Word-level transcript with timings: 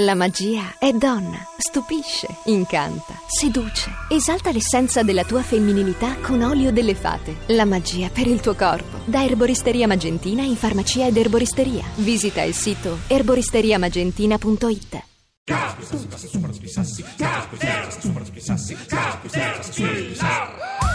La 0.00 0.14
magia 0.14 0.74
è 0.78 0.92
donna, 0.92 1.38
stupisce, 1.56 2.26
incanta, 2.44 3.14
seduce, 3.26 3.90
esalta 4.10 4.52
l'essenza 4.52 5.02
della 5.02 5.24
tua 5.24 5.40
femminilità 5.40 6.16
con 6.20 6.42
olio 6.42 6.70
delle 6.70 6.94
fate. 6.94 7.36
La 7.46 7.64
magia 7.64 8.10
per 8.10 8.26
il 8.26 8.40
tuo 8.40 8.54
corpo. 8.54 8.98
Da 9.06 9.24
Erboristeria 9.24 9.86
Magentina 9.86 10.42
in 10.42 10.56
farmacia 10.56 11.06
ed 11.06 11.16
erboristeria. 11.16 11.84
Visita 11.94 12.42
il 12.42 12.52
sito 12.52 12.98
erboristeriamagentina.it. 13.08 15.02
I 20.28 20.85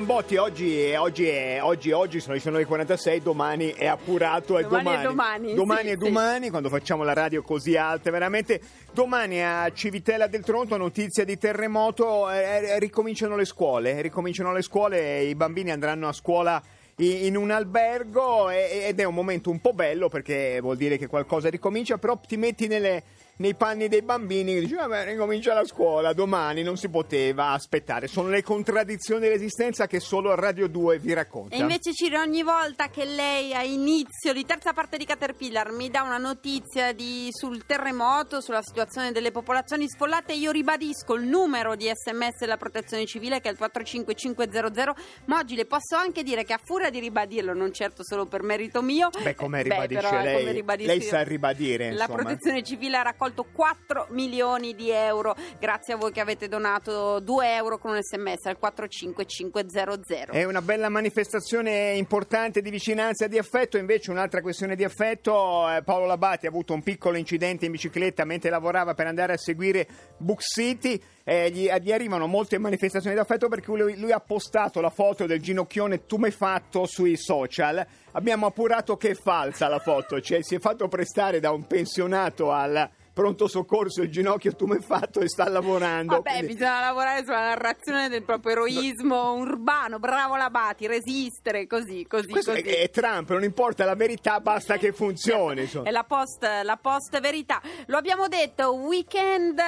Zambotti, 0.00 0.36
oggi, 0.38 0.80
è- 0.80 0.98
oggi, 0.98 1.26
è- 1.28 1.58
oggi, 1.62 1.92
oggi 1.92 2.20
sono 2.20 2.32
le 2.32 2.40
19.46, 2.40 3.20
domani 3.20 3.68
è 3.72 3.84
appurato, 3.84 4.56
è 4.56 4.62
Domani 4.62 4.88
è 4.88 5.02
domani. 5.02 5.52
domani, 5.52 5.54
Domani 5.54 5.80
sì, 5.82 5.88
è 5.88 5.90
sì. 5.90 5.96
domani, 5.98 6.48
quando 6.48 6.68
facciamo 6.70 7.02
la 7.04 7.12
radio 7.12 7.42
così 7.42 7.76
alta, 7.76 8.10
veramente. 8.10 8.62
Domani 8.92 9.44
a 9.44 9.70
Civitella 9.74 10.26
del 10.26 10.42
Tronto, 10.42 10.78
notizia 10.78 11.22
di 11.26 11.36
terremoto, 11.36 12.30
eh, 12.30 12.38
eh, 12.38 12.78
ricominciano 12.78 13.36
le 13.36 13.44
scuole, 13.44 14.00
ricominciano 14.00 14.54
le 14.54 14.62
scuole, 14.62 15.20
i 15.24 15.34
bambini 15.34 15.70
andranno 15.70 16.08
a 16.08 16.12
scuola 16.14 16.62
in 16.96 17.36
un 17.36 17.50
albergo 17.50 18.48
ed 18.48 18.98
è 19.00 19.04
un 19.04 19.14
momento 19.14 19.50
un 19.50 19.60
po' 19.60 19.74
bello 19.74 20.08
perché 20.08 20.60
vuol 20.62 20.78
dire 20.78 20.96
che 20.96 21.08
qualcosa 21.08 21.50
ricomincia, 21.50 21.98
però 21.98 22.18
ti 22.26 22.38
metti 22.38 22.66
nelle- 22.68 23.02
nei 23.40 23.54
panni 23.54 23.88
dei 23.88 24.02
bambini 24.02 24.52
che 24.54 24.60
dici 24.60 24.74
vabbè 24.74 25.06
ricomincia 25.06 25.54
la 25.54 25.64
scuola 25.64 26.12
domani 26.12 26.62
non 26.62 26.76
si 26.76 26.90
poteva 26.90 27.52
aspettare 27.52 28.06
sono 28.06 28.28
le 28.28 28.42
contraddizioni 28.42 29.20
dell'esistenza 29.20 29.86
che 29.86 29.98
solo 29.98 30.34
Radio 30.34 30.68
2 30.68 30.98
vi 30.98 31.14
racconta 31.14 31.54
E 31.54 31.58
invece 31.58 31.94
Ciro, 31.94 32.20
ogni 32.20 32.42
volta 32.42 32.88
che 32.90 33.04
lei 33.06 33.54
a 33.54 33.62
inizio 33.62 34.34
di 34.34 34.44
terza 34.44 34.74
parte 34.74 34.98
di 34.98 35.06
Caterpillar 35.06 35.72
mi 35.72 35.88
dà 35.88 36.02
una 36.02 36.18
notizia 36.18 36.92
di- 36.92 37.28
sul 37.30 37.64
terremoto, 37.64 38.42
sulla 38.42 38.62
situazione 38.62 39.10
delle 39.10 39.30
popolazioni 39.30 39.88
sfollate, 39.88 40.34
io 40.34 40.50
ribadisco 40.50 41.14
il 41.14 41.24
numero 41.24 41.76
di 41.76 41.90
sms 41.90 42.40
della 42.40 42.58
protezione 42.58 43.06
civile 43.06 43.40
che 43.40 43.48
è 43.48 43.52
il 43.52 43.56
45500, 43.56 44.94
ma 45.26 45.38
oggi 45.38 45.54
le 45.56 45.64
posso 45.64 45.96
anche 45.96 46.22
dire 46.22 46.44
che 46.44 46.52
a 46.52 46.60
furia 46.62 46.90
di 46.90 46.98
ribadirlo, 46.98 47.54
non 47.54 47.72
certo 47.72 48.04
solo 48.04 48.26
per 48.26 48.42
merito 48.42 48.82
mio, 48.82 49.08
Beh, 49.22 49.34
come 49.34 49.62
ribadisce 49.62 50.02
però, 50.02 50.20
eh, 50.20 50.24
lei? 50.24 50.62
come 50.62 50.76
Lei 50.76 51.00
sa 51.00 51.22
ribadire, 51.22 51.92
La 51.92 52.02
insomma. 52.04 52.22
protezione 52.22 52.62
civile 52.62 52.98
ha 52.98 53.02
raccolto 53.02 53.28
4 53.34 54.08
milioni 54.10 54.74
di 54.74 54.90
euro. 54.90 55.34
Grazie 55.58 55.94
a 55.94 55.96
voi 55.96 56.12
che 56.12 56.20
avete 56.20 56.48
donato 56.48 57.20
2 57.20 57.54
euro 57.54 57.78
con 57.78 57.92
un 57.92 58.02
sms 58.02 58.46
al 58.46 58.58
45500. 58.58 60.32
È 60.32 60.44
una 60.44 60.62
bella 60.62 60.88
manifestazione 60.88 61.92
importante 61.92 62.60
di 62.62 62.70
vicinanza 62.70 63.24
e 63.24 63.28
di 63.28 63.38
affetto, 63.38 63.78
invece 63.78 64.10
un'altra 64.10 64.40
questione 64.40 64.76
di 64.76 64.84
affetto, 64.84 65.68
eh, 65.70 65.82
Paolo 65.82 66.06
Labati 66.06 66.46
ha 66.46 66.48
avuto 66.48 66.72
un 66.72 66.82
piccolo 66.82 67.16
incidente 67.16 67.66
in 67.66 67.72
bicicletta 67.72 68.24
mentre 68.24 68.50
lavorava 68.50 68.94
per 68.94 69.06
andare 69.06 69.34
a 69.34 69.38
seguire 69.38 69.86
Book 70.18 70.40
City, 70.42 71.00
eh, 71.24 71.50
gli, 71.50 71.70
gli 71.80 71.92
arrivano 71.92 72.26
molte 72.26 72.58
manifestazioni 72.58 73.14
d'affetto 73.14 73.48
perché 73.48 73.70
lui, 73.70 73.98
lui 73.98 74.12
ha 74.12 74.20
postato 74.20 74.80
la 74.80 74.90
foto 74.90 75.26
del 75.26 75.40
ginocchione 75.40 76.06
tumefatto 76.06 76.86
sui 76.86 77.16
social 77.16 77.86
abbiamo 78.12 78.46
appurato 78.46 78.96
che 78.96 79.10
è 79.10 79.14
falsa 79.14 79.68
la 79.68 79.78
foto, 79.78 80.20
cioè 80.20 80.42
si 80.42 80.54
è 80.54 80.58
fatto 80.58 80.88
prestare 80.88 81.40
da 81.40 81.50
un 81.52 81.66
pensionato 81.66 82.52
al 82.52 82.88
pronto 83.12 83.48
soccorso 83.48 84.02
il 84.02 84.10
ginocchio 84.10 84.54
tumefatto 84.54 85.20
e 85.20 85.28
sta 85.28 85.46
lavorando. 85.48 86.14
Vabbè, 86.14 86.30
quindi- 86.30 86.54
bisogna 86.54 86.80
lavorare 86.80 87.22
sulla 87.24 87.40
narrazione 87.48 88.08
del 88.08 88.22
proprio 88.22 88.52
eroismo 88.52 89.34
urbano, 89.34 89.98
bravo 89.98 90.36
Labati, 90.36 90.86
resistere, 90.86 91.66
così, 91.66 92.06
così, 92.08 92.28
Questo 92.28 92.52
è, 92.52 92.62
così. 92.62 92.74
è 92.76 92.88
Trump, 92.88 93.30
non 93.30 93.42
importa 93.42 93.84
la 93.84 93.94
verità, 93.94 94.40
basta 94.40 94.76
che 94.78 94.92
funzioni. 94.92 95.62
insomma. 95.62 95.88
È 95.88 95.90
la 95.90 96.04
post, 96.04 96.42
la 96.62 96.78
post 96.80 97.20
verità. 97.20 97.60
Lo 97.86 97.98
abbiamo 97.98 98.26
detto, 98.28 98.74
weekend 98.76 99.60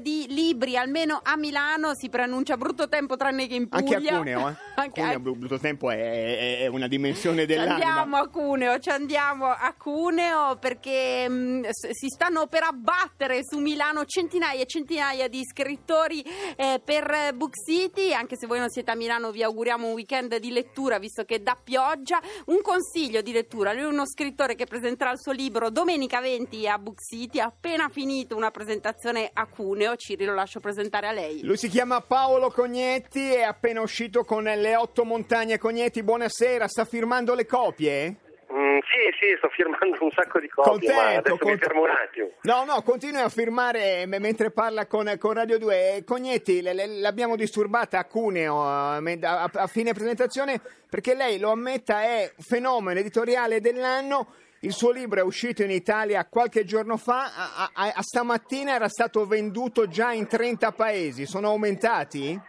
di 0.00 0.26
libri, 0.28 0.76
almeno 0.76 1.20
a 1.22 1.36
Milano 1.36 1.94
si 1.94 2.08
preannuncia 2.08 2.56
brutto 2.56 2.88
tempo 2.88 3.16
tranne 3.16 3.46
che 3.46 3.54
in 3.54 3.68
Puglia. 3.68 3.96
Anche 3.98 4.08
a 4.08 4.16
Cuneo, 4.16 4.48
eh? 4.48 4.54
Anche 4.76 5.00
Cuneo, 5.00 5.18
brutto 5.20 5.58
tempo 5.58 5.90
è, 5.90 6.58
è- 6.60 6.66
una 6.66 6.86
dimensione 6.86 7.46
Ci 7.46 7.54
andiamo 7.54 7.78
dell'anima. 7.78 8.18
a 8.20 8.28
Cuneo, 8.28 8.78
ci 8.78 8.90
andiamo 8.90 9.46
a 9.46 9.74
Cuneo 9.76 10.56
perché 10.58 11.28
mh, 11.28 11.68
si 11.70 12.08
stanno 12.08 12.46
per 12.46 12.62
abbattere 12.64 13.40
su 13.42 13.58
Milano 13.58 14.04
centinaia 14.04 14.60
e 14.62 14.66
centinaia 14.66 15.28
di 15.28 15.42
scrittori 15.44 16.22
eh, 16.56 16.80
per 16.84 17.32
Book 17.34 17.54
City. 17.64 18.12
Anche 18.12 18.36
se 18.36 18.46
voi 18.46 18.58
non 18.58 18.68
siete 18.68 18.90
a 18.90 18.94
Milano, 18.94 19.30
vi 19.30 19.42
auguriamo 19.42 19.86
un 19.86 19.94
weekend 19.94 20.36
di 20.36 20.50
lettura 20.50 20.98
visto 20.98 21.24
che 21.24 21.42
da 21.42 21.56
pioggia. 21.62 22.20
Un 22.46 22.60
consiglio 22.60 23.22
di 23.22 23.32
lettura: 23.32 23.72
lui 23.72 23.82
è 23.82 23.86
uno 23.86 24.06
scrittore 24.06 24.54
che 24.56 24.66
presenterà 24.66 25.10
il 25.10 25.18
suo 25.18 25.32
libro 25.32 25.70
domenica 25.70 26.20
20 26.20 26.68
a 26.68 26.78
Book 26.78 27.00
City. 27.02 27.40
Ha 27.40 27.46
appena 27.46 27.88
finito 27.88 28.36
una 28.36 28.50
presentazione 28.50 29.30
a 29.32 29.46
Cuneo. 29.46 29.96
Ciri, 29.96 30.24
lo 30.26 30.34
lascio 30.34 30.60
presentare 30.60 31.06
a 31.08 31.12
lei. 31.12 31.42
Lui 31.42 31.56
si 31.56 31.68
chiama 31.68 32.00
Paolo 32.02 32.50
Cognetti, 32.50 33.32
è 33.32 33.42
appena 33.42 33.80
uscito 33.80 34.22
con 34.24 34.42
le 34.44 34.65
otto 34.74 35.04
montagne 35.04 35.58
Cognetti. 35.58 36.02
Buonasera, 36.02 36.66
sta 36.66 36.84
firmando 36.84 37.34
le 37.34 37.46
copie? 37.46 38.16
Mm, 38.52 38.78
sì, 38.78 39.10
sì, 39.20 39.34
sto 39.38 39.48
firmando 39.50 39.98
un 40.00 40.10
sacco 40.12 40.38
di 40.40 40.48
copie, 40.48 40.92
ma 40.94 41.08
adesso 41.16 41.32
mi 41.34 41.38
cont- 41.38 41.58
fermo 41.58 41.82
un 41.82 41.90
attimo. 41.90 42.28
No, 42.42 42.64
no, 42.64 42.80
continui 42.82 43.20
a 43.20 43.28
firmare 43.28 44.06
mentre 44.06 44.50
parla 44.50 44.86
con, 44.86 45.14
con 45.18 45.34
Radio 45.34 45.58
2. 45.58 45.96
Eh, 45.96 46.04
Cognetti, 46.04 46.62
le- 46.62 46.72
le- 46.72 46.86
l'abbiamo 46.86 47.36
disturbata 47.36 47.98
a 47.98 48.04
Cuneo 48.06 49.00
me- 49.00 49.18
a, 49.20 49.50
a 49.52 49.66
fine 49.66 49.92
presentazione 49.92 50.60
perché 50.88 51.14
lei, 51.14 51.38
lo 51.38 51.50
ammetta, 51.50 52.02
è 52.02 52.32
fenomeno 52.38 52.98
editoriale 53.00 53.60
dell'anno. 53.60 54.28
Il 54.60 54.72
suo 54.72 54.90
libro 54.90 55.20
è 55.20 55.22
uscito 55.22 55.62
in 55.62 55.70
Italia 55.70 56.24
qualche 56.24 56.64
giorno 56.64 56.96
fa, 56.96 57.24
a, 57.56 57.70
a- 57.74 57.92
a 57.96 58.02
stamattina 58.02 58.74
era 58.74 58.88
stato 58.88 59.26
venduto 59.26 59.86
già 59.86 60.12
in 60.12 60.26
30 60.26 60.72
paesi. 60.72 61.26
Sono 61.26 61.48
aumentati? 61.48 62.40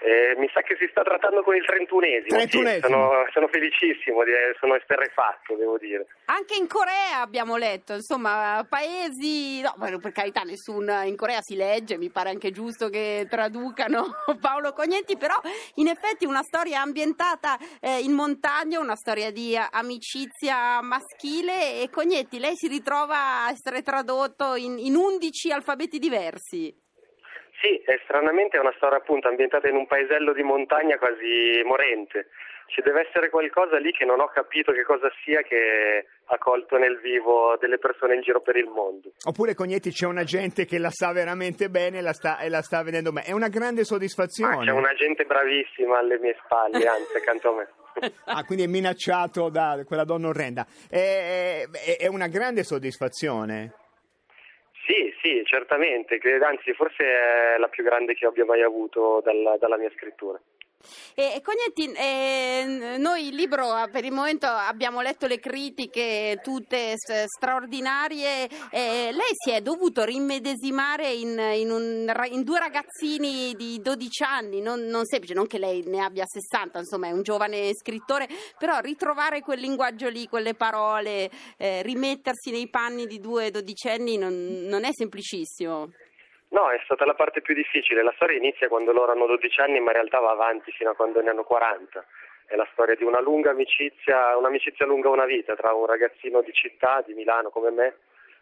Eh, 0.00 0.34
mi 0.38 0.48
sa 0.52 0.62
che 0.62 0.76
si 0.78 0.86
sta 0.90 1.02
trattando 1.02 1.42
con 1.42 1.56
il 1.56 1.64
trentunesimo. 1.64 2.38
sì, 2.40 2.58
31esimo. 2.58 2.80
sono, 2.80 3.26
sono 3.32 3.48
felicissimo, 3.48 4.24
di- 4.24 4.32
sono 4.60 4.76
esterrefatto, 4.76 5.54
devo 5.56 5.76
dire. 5.78 6.06
Anche 6.26 6.56
in 6.56 6.68
Corea 6.68 7.20
abbiamo 7.20 7.56
letto, 7.56 7.94
insomma, 7.94 8.64
paesi, 8.68 9.60
no, 9.60 9.74
ma 9.76 9.90
per 9.98 10.12
carità, 10.12 10.42
nessun 10.42 10.88
in 11.04 11.16
Corea 11.16 11.40
si 11.40 11.56
legge, 11.56 11.98
mi 11.98 12.10
pare 12.10 12.30
anche 12.30 12.50
giusto 12.50 12.88
che 12.88 13.26
traducano 13.28 14.06
Paolo 14.40 14.72
Cognetti, 14.72 15.16
però 15.16 15.34
in 15.74 15.88
effetti 15.88 16.26
una 16.26 16.42
storia 16.42 16.80
ambientata 16.80 17.56
eh, 17.80 17.98
in 18.00 18.12
montagna, 18.12 18.78
una 18.78 18.96
storia 18.96 19.30
di 19.30 19.54
eh, 19.54 19.66
amicizia 19.70 20.80
maschile 20.82 21.82
e 21.82 21.90
Cognetti, 21.90 22.38
lei 22.38 22.54
si 22.56 22.68
ritrova 22.68 23.44
a 23.44 23.50
essere 23.50 23.82
tradotto 23.82 24.54
in, 24.54 24.78
in 24.78 24.94
11 24.94 25.52
alfabeti 25.52 25.98
diversi. 25.98 26.86
Sì, 27.60 27.80
è 27.84 27.98
stranamente 28.04 28.56
è 28.56 28.60
una 28.60 28.72
storia 28.76 28.98
appunto 28.98 29.28
ambientata 29.28 29.68
in 29.68 29.76
un 29.76 29.86
paesello 29.86 30.32
di 30.32 30.42
montagna 30.42 30.96
quasi 30.98 31.60
morente. 31.64 32.28
Ci 32.68 32.82
deve 32.82 33.08
essere 33.08 33.30
qualcosa 33.30 33.78
lì 33.78 33.90
che 33.92 34.04
non 34.04 34.20
ho 34.20 34.28
capito 34.28 34.72
che 34.72 34.84
cosa 34.84 35.10
sia 35.24 35.40
che 35.40 36.04
ha 36.26 36.38
colto 36.38 36.76
nel 36.76 37.00
vivo 37.00 37.56
delle 37.58 37.78
persone 37.78 38.14
in 38.14 38.20
giro 38.20 38.42
per 38.42 38.56
il 38.56 38.66
mondo. 38.68 39.10
Oppure 39.24 39.54
Cognetti 39.54 39.90
c'è 39.90 40.04
una 40.06 40.22
gente 40.24 40.66
che 40.66 40.78
la 40.78 40.90
sa 40.90 41.10
veramente 41.12 41.70
bene 41.70 41.98
e 41.98 42.02
la 42.02 42.12
sta, 42.12 42.38
e 42.38 42.50
la 42.50 42.60
sta 42.60 42.82
vedendo 42.82 43.10
bene. 43.10 43.26
È 43.26 43.32
una 43.32 43.48
grande 43.48 43.80
Ah, 43.80 43.84
soddisfazione. 43.84 44.66
c'è 44.66 44.70
una 44.72 44.92
gente 44.94 45.24
bravissima 45.24 45.98
alle 45.98 46.18
mie 46.18 46.36
spalle, 46.44 46.86
anzi, 46.86 47.16
accanto 47.16 47.48
a 47.48 47.54
me. 47.56 47.68
Ah, 48.26 48.44
quindi 48.44 48.62
è 48.64 48.68
minacciato 48.68 49.48
da 49.48 49.82
quella 49.84 50.04
donna 50.04 50.28
orrenda. 50.28 50.64
È, 50.88 51.64
è- 51.72 51.96
è 51.96 52.06
una 52.06 52.28
grande 52.28 52.62
soddisfazione. 52.64 53.72
Sì, 54.88 55.12
sì, 55.20 55.42
certamente, 55.44 56.18
anzi 56.40 56.72
forse 56.72 57.04
è 57.04 57.58
la 57.58 57.68
più 57.68 57.84
grande 57.84 58.14
che 58.14 58.24
abbia 58.24 58.46
mai 58.46 58.62
avuto 58.62 59.20
dalla, 59.22 59.58
dalla 59.58 59.76
mia 59.76 59.90
scrittura. 59.94 60.40
E 61.14 61.40
Cognetti, 61.42 61.92
eh, 61.92 62.96
noi 62.98 63.28
il 63.28 63.34
libro 63.34 63.76
eh, 63.82 63.88
per 63.90 64.04
il 64.04 64.12
momento 64.12 64.46
abbiamo 64.46 65.00
letto 65.00 65.26
le 65.26 65.38
critiche 65.38 66.40
tutte 66.42 66.94
straordinarie, 66.96 68.48
eh, 68.70 69.10
lei 69.12 69.32
si 69.32 69.50
è 69.50 69.60
dovuto 69.60 70.04
rimmedesimare 70.04 71.12
in, 71.12 71.38
in 71.38 71.70
un 71.70 72.12
in 72.30 72.42
due 72.42 72.58
ragazzini 72.58 73.54
di 73.54 73.80
12 73.80 74.22
anni, 74.22 74.60
non, 74.60 74.80
non 74.86 75.04
semplice, 75.04 75.34
non 75.34 75.46
che 75.46 75.58
lei 75.58 75.82
ne 75.86 76.00
abbia 76.00 76.24
60, 76.26 76.78
insomma 76.78 77.08
è 77.08 77.12
un 77.12 77.22
giovane 77.22 77.74
scrittore, 77.74 78.28
però 78.58 78.80
ritrovare 78.80 79.40
quel 79.40 79.60
linguaggio 79.60 80.08
lì, 80.08 80.26
quelle 80.26 80.54
parole, 80.54 81.30
eh, 81.56 81.82
rimettersi 81.82 82.50
nei 82.50 82.68
panni 82.68 83.06
di 83.06 83.20
due 83.20 83.50
dodicenni 83.50 84.16
non, 84.16 84.64
non 84.68 84.84
è 84.84 84.90
semplicissimo. 84.92 85.90
No, 86.50 86.70
è 86.70 86.80
stata 86.84 87.04
la 87.04 87.14
parte 87.14 87.42
più 87.42 87.54
difficile. 87.54 88.02
La 88.02 88.12
storia 88.16 88.36
inizia 88.36 88.68
quando 88.68 88.92
loro 88.92 89.12
hanno 89.12 89.26
12 89.26 89.60
anni, 89.60 89.80
ma 89.80 89.90
in 89.90 89.98
realtà 89.98 90.18
va 90.18 90.30
avanti 90.30 90.72
fino 90.72 90.90
a 90.90 90.94
quando 90.94 91.20
ne 91.20 91.30
hanno 91.30 91.44
40. 91.44 92.04
È 92.46 92.56
la 92.56 92.66
storia 92.72 92.94
di 92.94 93.04
una 93.04 93.20
lunga 93.20 93.50
amicizia, 93.50 94.36
un'amicizia 94.36 94.86
lunga 94.86 95.10
una 95.10 95.26
vita 95.26 95.54
tra 95.54 95.72
un 95.74 95.84
ragazzino 95.84 96.40
di 96.40 96.52
città, 96.52 97.02
di 97.06 97.12
Milano 97.12 97.50
come 97.50 97.70
me, 97.70 97.96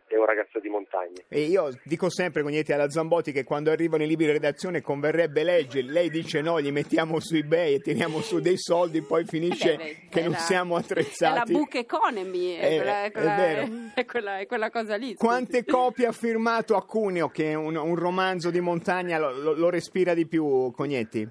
e 0.08 0.16
un 0.18 0.24
ragazzo 0.24 0.60
di 0.60 0.68
montagna. 0.68 1.20
E 1.28 1.40
io 1.40 1.70
dico 1.84 2.08
sempre, 2.10 2.42
Cognetti, 2.42 2.72
alla 2.72 2.88
Zambotti 2.88 3.32
che 3.32 3.44
quando 3.44 3.70
arrivano 3.70 4.04
i 4.04 4.06
libri 4.06 4.26
di 4.26 4.32
redazione 4.32 4.80
converrebbe 4.80 5.42
leggerli. 5.42 5.90
Lei 5.90 6.10
dice 6.10 6.40
no, 6.40 6.58
li 6.58 6.70
mettiamo 6.70 7.18
su 7.20 7.34
eBay 7.36 7.74
e 7.74 7.80
tiriamo 7.80 8.20
su 8.20 8.40
dei 8.40 8.56
soldi, 8.58 9.02
poi 9.02 9.24
finisce 9.24 9.72
Eh 9.72 9.76
beh, 9.76 9.96
che 10.10 10.20
è 10.20 10.22
non 10.22 10.32
la- 10.32 10.38
siamo 10.38 10.74
È 10.76 10.78
la 10.78 10.84
attrezzati. 10.84 11.52
book 11.52 11.74
economy, 11.74 12.54
è, 12.54 12.64
Eh, 12.72 12.76
quella, 12.76 13.04
è 13.04 13.10
quella- 13.10 13.34
vero. 13.36 13.66
è 13.94 14.04
quella- 14.04 14.38
è 14.38 14.46
quella 14.46 14.70
cosa 14.70 14.96
lì. 14.96 15.14
Quante 15.14 15.64
copie 15.64 16.06
ha 16.06 16.12
firmato 16.12 16.76
a 16.76 16.84
Cuneo, 16.84 17.28
che 17.28 17.50
è 17.50 17.54
un, 17.54 17.76
un 17.76 17.94
romanzo 17.96 18.50
di 18.50 18.60
montagna, 18.60 19.18
lo, 19.18 19.32
lo- 19.32 19.54
lo 19.54 19.70
respira 19.70 20.14
di 20.14 20.26
più, 20.26 20.70
Cognetti? 20.72 21.28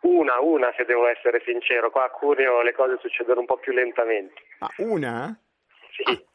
Una, 0.00 0.38
una 0.40 0.72
se 0.76 0.84
devo 0.84 1.08
essere 1.08 1.42
sincero, 1.44 1.90
qua 1.90 2.04
a 2.04 2.10
Cuneo 2.10 2.62
le 2.62 2.72
cose 2.72 2.98
succedono 3.00 3.40
un 3.40 3.46
po' 3.46 3.56
più 3.58 3.72
lentamente. 3.72 4.34
Ah, 4.60 4.70
una? 4.78 5.38
Sì. 5.92 6.26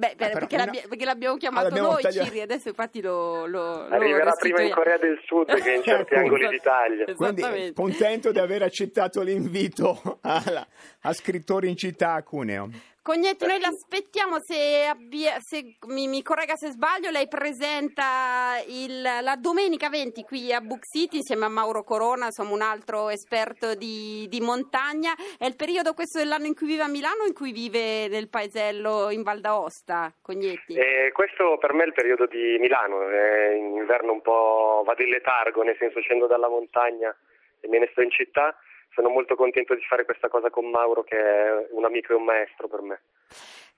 Beh, 0.00 0.14
per- 0.16 0.28
Ah, 0.28 0.32
però 0.32 0.38
perché, 0.38 0.54
una- 0.54 0.64
l'abbia- 0.64 0.82
perché 0.88 1.04
l'abbiamo 1.04 1.36
chiamato 1.36 1.60
Ah, 1.60 1.68
l'abbiamo 1.68 1.90
noi, 1.92 2.02
tagliato. 2.02 2.26
Ciri, 2.28 2.40
adesso 2.40 2.68
infatti 2.68 3.02
lo, 3.02 3.44
lo, 3.44 3.86
lo 3.86 3.94
Arriverà 3.94 4.32
prima 4.32 4.62
in. 4.62 4.72
Corea 4.72 4.96
del 4.96 5.20
Sud 5.26 5.52
che 5.60 5.72
in 5.74 5.82
certi 5.82 6.14
Ecco. 6.14 6.20
angoli 6.22 6.48
d'Italia. 6.48 7.04
Quindi 7.14 7.72
contento 7.74 8.32
di 8.32 8.38
aver 8.38 8.62
accettato 8.62 9.20
l'invito 9.20 10.18
alla- 10.22 10.66
a 11.02 11.12
scrittori 11.12 11.68
in 11.68 11.76
città 11.76 12.14
a 12.14 12.22
Cuneo. 12.22 12.70
Cognetti, 13.02 13.46
noi 13.46 13.58
l'aspettiamo, 13.60 14.40
se, 14.40 14.84
abbia- 14.84 15.38
se 15.40 15.76
mi, 15.86 16.06
mi 16.06 16.22
corregga 16.22 16.54
se 16.56 16.68
sbaglio, 16.70 17.08
lei 17.10 17.28
presenta 17.28 18.58
il- 18.66 19.00
la 19.00 19.36
domenica 19.38 19.88
20 19.88 20.22
qui 20.22 20.52
a 20.52 20.60
Book 20.60 20.84
City 20.84 21.16
insieme 21.16 21.46
a 21.46 21.48
Mauro 21.48 21.82
Corona, 21.82 22.26
insomma 22.26 22.52
un 22.52 22.60
altro 22.60 23.08
esperto 23.08 23.74
di, 23.74 24.26
di 24.28 24.40
montagna. 24.40 25.14
È 25.38 25.46
il 25.46 25.56
periodo 25.56 25.94
questo 25.94 26.18
dell'anno 26.18 26.44
in 26.44 26.54
cui 26.54 26.66
vive 26.66 26.82
a 26.82 26.88
Milano 26.88 27.22
o 27.22 27.26
in 27.26 27.32
cui 27.32 27.52
vive 27.52 28.06
nel 28.08 28.28
paesello 28.28 29.08
in 29.10 29.22
Val 29.22 29.40
d'Aosta, 29.40 30.14
Cognetti? 30.20 30.74
E 30.74 31.10
questo 31.14 31.56
per 31.58 31.72
me 31.72 31.84
è 31.84 31.86
il 31.86 31.94
periodo 31.94 32.26
di 32.26 32.58
Milano, 32.60 33.08
è 33.08 33.54
in 33.54 33.76
inverno 33.76 34.12
un 34.12 34.20
po' 34.20 34.82
vado 34.84 35.02
in 35.02 35.08
letargo, 35.08 35.62
nel 35.62 35.76
senso 35.78 36.00
scendo 36.00 36.26
dalla 36.26 36.50
montagna 36.50 37.16
e 37.60 37.68
me 37.68 37.78
ne 37.78 37.88
sto 37.92 38.02
in 38.02 38.10
città. 38.10 38.54
Sono 38.92 39.08
molto 39.08 39.34
contento 39.34 39.74
di 39.74 39.82
fare 39.82 40.04
questa 40.04 40.28
cosa 40.28 40.50
con 40.50 40.68
Mauro 40.68 41.02
che 41.02 41.16
è 41.16 41.68
un 41.70 41.84
amico 41.84 42.12
e 42.12 42.16
un 42.16 42.24
maestro 42.24 42.68
per 42.68 42.80
me. 42.82 43.00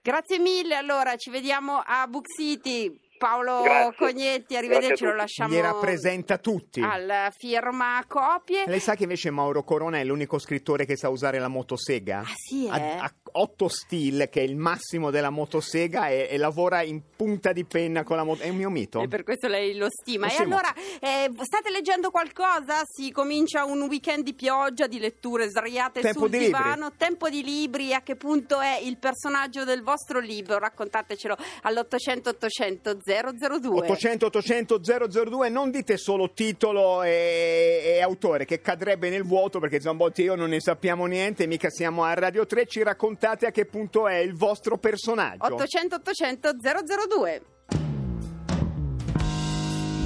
Grazie 0.03 0.39
mille, 0.39 0.75
allora 0.75 1.17
ci 1.17 1.31
vediamo 1.31 1.81
a 1.85 2.07
Book 2.09 2.27
City. 2.27 2.99
Paolo 3.23 3.63
Grazie. 3.63 3.95
Cognetti, 3.95 4.57
arrivederci, 4.57 5.05
a 5.05 5.11
lo 5.11 5.15
lasciamo 5.15 5.55
Li 5.55 5.61
rappresenta 5.61 6.39
tutti. 6.39 6.81
al 6.81 7.29
firma 7.39 8.03
copie. 8.09 8.65
Lei 8.67 8.81
sa 8.81 8.97
che 8.97 9.05
invece 9.05 9.31
Mauro 9.31 9.63
Corona 9.63 9.99
è 9.99 10.05
l'unico 10.05 10.41
scrittore 10.41 10.85
che 10.87 10.97
sa 10.97 11.09
usare 11.09 11.39
la 11.39 11.47
motosega? 11.47 12.19
Ah, 12.19 12.35
sì, 12.35 12.67
Ha, 12.69 12.77
eh? 12.79 12.97
ha 12.99 13.13
otto 13.35 13.69
steel, 13.69 14.29
che 14.29 14.41
è 14.41 14.43
il 14.43 14.57
massimo 14.57 15.11
della 15.11 15.31
motosega, 15.31 16.09
e, 16.09 16.27
e 16.31 16.37
lavora 16.37 16.83
in 16.83 17.01
punta 17.15 17.53
di 17.53 17.65
penna 17.65 18.03
con 18.03 18.17
la 18.17 18.25
moto. 18.25 18.43
È 18.43 18.49
un 18.49 18.57
mio 18.57 18.71
mito? 18.71 19.01
E 19.01 19.07
per 19.07 19.23
questo 19.23 19.47
lei 19.47 19.77
lo 19.77 19.87
stima. 19.89 20.27
Lo 20.27 20.33
e 20.33 20.37
allora, 20.43 20.75
eh, 21.01 21.31
state 21.43 21.71
leggendo 21.71 22.11
qualcosa? 22.11 22.83
Si 22.85 23.13
comincia 23.13 23.65
un 23.65 23.83
weekend 23.83 24.25
di 24.25 24.35
pioggia, 24.35 24.89
di 24.89 24.99
letture 24.99 25.49
sdraiate 25.49 26.01
Tempo 26.01 26.21
sul 26.21 26.31
di 26.31 26.39
libri. 26.39 26.61
divano. 26.61 26.93
Tempo 26.97 27.29
di 27.29 27.45
libri. 27.45 27.95
A 27.95 28.03
che 28.03 28.17
punto 28.17 28.61
è 28.61 28.79
il 28.83 28.99
personaggio 28.99 29.63
del 29.63 29.83
vostro 29.83 30.19
libro? 30.19 30.59
Raccontatecelo 30.59 31.37
all'800 31.63 32.29
800 32.29 32.99
002. 33.21 33.81
800 33.81 34.27
800 34.27 34.81
002 35.29 35.49
non 35.49 35.71
dite 35.71 35.97
solo 35.97 36.33
titolo 36.33 37.03
e, 37.03 37.83
e 37.97 38.01
autore 38.01 38.45
che 38.45 38.61
cadrebbe 38.61 39.11
nel 39.11 39.25
vuoto 39.25 39.59
perché 39.59 39.81
Zambotti 39.81 40.23
e 40.23 40.25
io 40.25 40.35
non 40.35 40.51
ne 40.51 40.61
sappiamo 40.61 41.07
niente 41.07 41.47
mica 41.47 41.71
siamo 41.71 42.05
a 42.05 42.15
Radio 42.15 42.47
3 42.47 42.67
ci 42.67 42.83
raccontate 42.83 43.01
raccontate 43.13 43.47
a 43.47 43.51
che 43.51 43.67
punto 43.67 44.09
è 44.09 44.17
il 44.17 44.35
vostro 44.35 44.79
personaggio. 44.79 45.45
800 45.55 45.97
800 45.97 46.51
002 46.61 47.43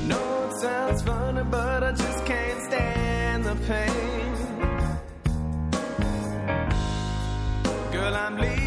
No, 0.06 0.16
it 0.48 0.60
sounds 0.60 1.02
funny, 1.02 1.42
but 1.42 1.82
I 1.82 1.90
just 1.90 2.25
can't 2.25 2.62
stand 2.62 3.44
the 3.44 3.56
pain. 3.66 4.34
Girl, 7.90 8.14
I'm 8.14 8.36
leaving 8.38 8.65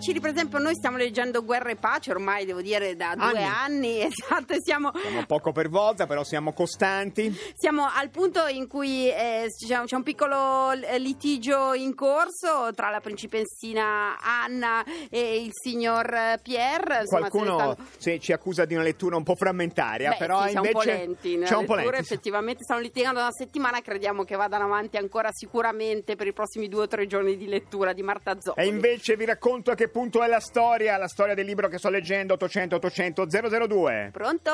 Ciri 0.00 0.20
per 0.20 0.30
esempio 0.30 0.58
noi 0.58 0.74
stiamo 0.74 0.96
leggendo 0.96 1.44
Guerra 1.44 1.70
e 1.70 1.76
Pace 1.76 2.10
ormai 2.10 2.44
devo 2.44 2.60
dire 2.60 2.96
da 2.96 3.14
due 3.16 3.42
anni 3.42 4.00
esatto 4.02 4.52
e 4.52 4.58
siamo, 4.60 4.90
Siamo 5.00 5.24
poco 5.26 5.52
per 5.52 5.68
volta, 5.68 6.06
però 6.06 6.24
siamo 6.24 6.52
costanti. 6.52 7.32
siamo 7.54 7.86
al 7.94 8.10
punto 8.10 8.46
in 8.46 8.66
cui 8.66 9.08
eh, 9.08 9.46
c'è, 9.48 9.82
c'è 9.84 9.94
un 9.96 10.02
piccolo 10.02 10.72
eh, 10.72 10.98
litigio 10.98 11.74
in 11.74 11.94
corso 11.94 12.70
tra 12.74 12.90
la 12.90 13.00
principessina 13.00 14.18
Anna 14.20 14.84
e 15.10 15.42
il 15.42 15.50
signor 15.52 16.12
eh, 16.12 16.38
Pierre 16.42 17.00
Insomma, 17.02 17.24
se 17.24 17.30
Qualcuno 17.30 17.54
stanno- 17.54 17.76
sì, 17.98 18.20
ci 18.20 18.32
accusa 18.32 18.64
di 18.64 18.74
una 18.74 18.82
lettura 18.82 19.16
un 19.16 19.22
po' 19.22 19.34
frammentaria, 19.36 20.10
Beh, 20.10 20.16
però 20.16 20.46
sì, 20.46 20.54
invece 20.56 20.66
un 20.66 20.72
po' 20.72 20.82
lenti 20.82 21.34
nella 21.34 21.46
c'è 21.46 21.56
un 21.56 21.64
po' 21.66 21.74
lenti. 21.74 21.98
effettivamente 21.98 22.62
stanno 22.64 22.80
litigando 22.80 23.18
da 23.18 23.24
una 23.26 23.32
settimana 23.32 23.80
crediamo 23.80 24.24
che 24.24 24.36
vadano 24.36 24.64
avanti 24.64 24.96
ancora 24.96 25.30
sicuramente 25.32 26.16
per 26.16 26.26
i 26.26 26.32
prossimi 26.32 26.68
due 26.68 26.82
o 26.82 26.86
tre 26.86 27.06
giorni 27.06 27.36
di 27.36 27.46
lettura 27.46 27.92
di 27.92 28.02
Marta 28.02 28.36
Zoccoli 28.40 28.66
E 28.66 28.68
invece 28.68 29.16
vi 29.16 29.24
racconto 29.24 29.67
a 29.72 29.74
che 29.74 29.88
punto 29.88 30.22
è 30.22 30.26
la 30.26 30.40
storia, 30.40 30.96
la 30.96 31.08
storia 31.08 31.34
del 31.34 31.46
libro 31.46 31.68
che 31.68 31.78
sto 31.78 31.90
leggendo 31.90 32.34
800 32.34 32.76
800 32.76 33.26
002. 33.26 34.10
pronto? 34.12 34.50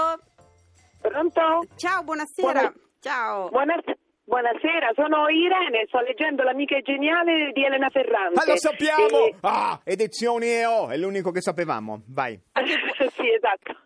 Pronto? 1.01 1.67
ciao 1.77 2.03
buonasera 2.03 2.53
Buona- 2.53 2.73
ciao 3.01 3.49
Buonas- 3.51 3.85
Buonasera, 4.27 4.93
sono 4.95 5.29
Irene, 5.29 5.85
sto 5.87 6.01
leggendo 6.01 6.43
L'amica 6.45 6.81
geniale 6.81 7.53
di 7.53 7.63
Elena 7.63 7.91
Ferrante. 7.91 8.33
Ma 8.35 8.47
lo 8.51 8.57
sappiamo! 8.57 9.27
E- 9.27 9.35
Ah, 9.43 9.79
edizioni 9.85 10.47
EO, 10.47 10.89
è 10.89 10.97
l'unico 10.97 11.31
che 11.31 11.43
sapevamo. 11.43 12.05
Vai. 12.09 12.33
sì, 13.13 13.31
esatto. 13.31 13.77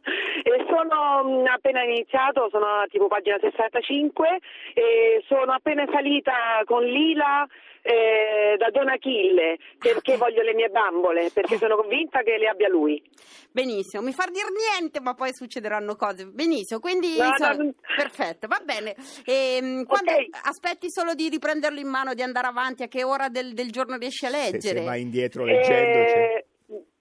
E 0.45 0.65
sono 0.71 1.25
mh, 1.43 1.47
appena 1.49 1.83
iniziato, 1.83 2.47
sono 2.53 2.85
tipo 2.89 3.09
pagina 3.09 3.37
65 3.41 4.39
e 4.75 5.25
sono 5.27 5.51
appena 5.53 5.85
salita 5.91 6.63
con 6.67 6.85
Lila 6.85 7.45
eh, 7.89 8.57
da 8.59 8.69
Don 8.71 8.89
Achille 8.89 9.57
perché 9.81 10.17
voglio 10.21 10.43
le 10.43 10.53
mie 10.55 10.69
bambole, 10.69 11.31
perché 11.33 11.57
sono 11.59 11.77
convinta 11.77 12.21
che 12.23 12.37
le 12.37 12.49
abbia 12.49 12.69
lui. 12.69 13.03
benissimo 13.51 14.03
mi 14.03 14.13
far 14.13 14.31
dire 14.31 14.49
niente 14.51 15.01
ma 15.01 15.15
poi 15.15 15.31
succederanno 15.33 15.97
cose 15.97 16.27
benissimo 16.27 16.81
quindi 16.81 17.17
No, 17.17 17.27
insomma, 17.29 17.53
no, 17.55 17.73
perfetto 17.97 18.47
va 18.47 18.61
bene 18.63 18.95
Ehm, 19.25 19.85
quando 19.85 20.13
Ok. 20.13 20.27
aspetti 20.43 20.91
solo 20.91 21.15
di 21.15 21.29
riprenderlo 21.29 21.81
in 21.81 21.89
mano 21.89 22.13
di 22.15 22.23
andare 22.23 22.47
avanti 22.47 22.83
a 22.83 22.89
che 22.89 23.05
ora 23.05 23.29
del, 23.29 23.53
del 23.55 23.71
giorno 23.71 23.97
riesci 23.97 24.27
a 24.27 24.31
Se, 24.31 24.37
leggere 24.37 24.79
se 24.81 24.85
vai 24.85 25.01
indietro 25.01 25.45
leggendo. 25.45 25.99
Eh, 25.99 26.47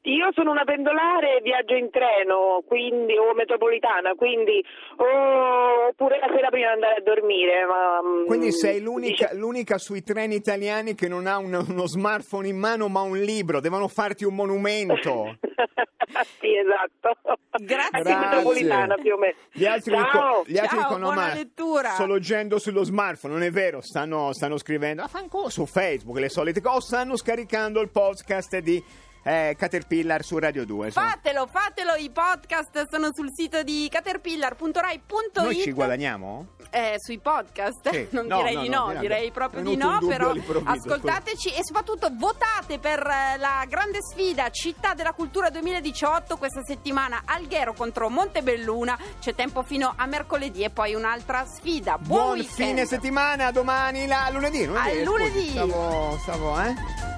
io 0.10 0.30
sono 0.34 0.52
una 0.52 0.64
pendolare 0.64 1.38
e 1.38 1.42
viaggio 1.42 1.76
in 1.76 1.90
treno 1.90 2.64
quindi, 2.66 3.18
o 3.18 3.34
metropolitana, 3.34 4.14
quindi 4.16 4.64
o- 4.98 5.88
oppure 5.90 6.20
la 6.20 6.28
sera 6.34 6.50
prima 6.50 6.68
di 6.68 6.74
andare 6.74 6.96
a 6.96 7.02
dormire. 7.02 7.66
Ma, 7.66 8.02
mm, 8.02 8.26
Quindi 8.26 8.52
sei 8.52 8.82
l'unica, 8.82 9.28
dice- 9.28 9.36
l'unica 9.38 9.78
sui 9.78 10.04
treni 10.04 10.36
italiani 10.36 10.96
che 10.96 11.08
non 11.08 11.28
ha 11.28 11.38
un- 11.38 11.66
uno 11.68 11.88
smartphone 11.88 12.48
in 12.48 12.58
mano 12.58 12.88
ma 12.88 13.02
un 13.02 13.18
libro, 13.18 13.60
devono 13.60 13.88
farti 13.88 14.24
un 14.26 14.36
monumento. 14.36 15.38
sì, 16.40 16.56
esatto. 16.56 17.16
Grazie. 17.60 18.16
Metropolitana 18.16 18.96
più 18.96 19.14
o 19.14 19.18
meno. 19.18 19.36
Gli 19.52 19.66
altri, 19.66 19.94
Ciao. 19.94 20.04
dico- 20.04 20.44
gli 20.48 20.58
altri 20.58 20.78
Ciao, 20.78 20.88
dicono: 20.88 21.12
Ma 21.14 21.34
lettura." 21.34 21.90
sto 21.90 22.06
leggendo 22.06 22.60
sullo 22.60 22.84
smartphone, 22.84 23.34
non 23.34 23.44
è 23.44 23.52
vero? 23.52 23.82
Stanno, 23.82 24.32
stanno 24.32 24.58
scrivendo 24.58 25.02
"Ah, 25.02 25.08
fanculo", 25.08 25.50
su 25.50 25.66
Facebook 25.66 26.18
le 26.20 26.30
solite 26.30 26.62
cose, 26.62 26.88
stanno 26.88 27.18
scaricando 27.18 27.82
il 27.82 27.90
podcast 27.90 28.58
di 28.60 28.82
eh, 29.28 29.56
Caterpillar 29.58 30.24
su 30.24 30.40
Radio 30.40 30.66
2. 30.66 30.86
insomma. 30.88 31.10
Fatelo, 31.10 31.48
fatelo, 31.52 31.96
i 31.96 32.10
podcast 32.10 32.88
sono 32.90 33.10
sul 33.14 33.28
sito 33.36 33.62
di 33.62 33.90
caterpillar.rai.it. 33.92 35.40
Noi 35.42 35.56
ci 35.62 35.72
guadagniamo? 35.74 36.48
Eh, 36.70 36.96
sui 36.98 37.18
podcast? 37.20 37.90
Sì. 37.90 38.08
Non 38.18 38.28
No, 38.28 38.38
direi 38.38 38.56
no, 38.56 38.62
di 38.62 38.70
no, 38.70 38.92
no, 38.94 39.00
direi 39.00 39.32
proprio 39.32 39.64
di 39.64 39.76
no, 39.76 40.00
però 40.06 40.34
ascoltateci 40.64 41.50
e 41.50 41.64
soprattutto 41.64 42.10
votate 42.14 42.80
per 42.80 43.00
eh, 43.00 43.38
la 43.38 43.66
grande 43.68 44.00
sfida 44.02 44.50
Città 44.50 44.94
della 44.94 45.14
Cultura 45.14 45.50
2018 45.50 46.38
questa 46.38 46.62
settimana 46.64 47.24
Alghero 47.26 47.74
contro 47.74 48.10
Montebelluna, 48.10 48.98
c'è 49.20 49.36
tempo 49.36 49.64
fino 49.64 49.94
a 49.96 50.06
mercoledì 50.06 50.64
e 50.64 50.70
poi 50.70 50.94
un'altra 50.94 51.46
sfida. 51.46 51.98
Buon, 51.98 52.36
Buon 52.38 52.44
fine 52.46 52.86
settimana, 52.86 53.52
domani, 53.52 54.08
la, 54.08 54.30
lunedì. 54.32 54.66
lunedì 54.66 54.90
scusi, 54.90 55.04
lunedì. 55.04 55.50
Stavo, 55.50 56.18
stavo, 56.22 56.62
eh? 56.62 57.17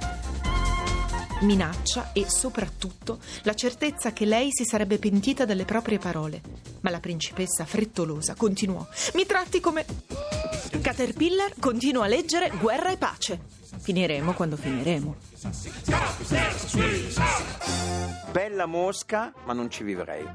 Minaccia 1.41 2.11
e 2.13 2.29
soprattutto 2.29 3.19
la 3.43 3.53
certezza 3.53 4.13
che 4.13 4.25
lei 4.25 4.49
si 4.51 4.65
sarebbe 4.65 4.97
pentita 4.97 5.45
delle 5.45 5.65
proprie 5.65 5.97
parole. 5.97 6.41
Ma 6.81 6.89
la 6.89 6.99
principessa 6.99 7.65
frettolosa 7.65 8.35
continuò: 8.35 8.85
Mi 9.13 9.25
tratti 9.25 9.59
come. 9.59 9.85
Caterpillar 10.81 11.53
continua 11.59 12.05
a 12.05 12.07
leggere 12.07 12.51
Guerra 12.59 12.91
e 12.91 12.97
pace. 12.97 13.39
Finiremo 13.79 14.33
quando 14.33 14.55
finiremo. 14.57 15.15
Bella 18.31 18.65
mosca, 18.65 19.33
ma 19.45 19.53
non 19.53 19.69
ci 19.69 19.83
vivrei. 19.83 20.25